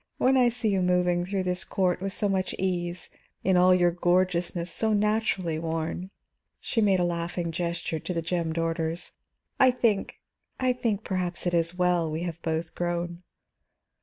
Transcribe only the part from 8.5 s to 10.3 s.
orders "I think